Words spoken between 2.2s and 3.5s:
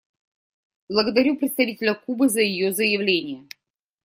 за ее заявление.